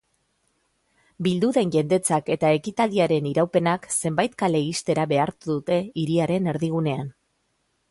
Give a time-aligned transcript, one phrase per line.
[1.27, 7.17] Bildu den jendetzak eta ekitaldiaren iraupenak zenbait kale ixtera behartu dute hiriaren erdigunean.